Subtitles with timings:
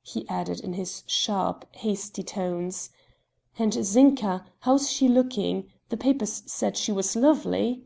[0.00, 2.88] he added in his sharp, hasty tones
[3.58, 5.70] "and Zinka how is she looking?
[5.90, 7.84] The papers said she was lovely."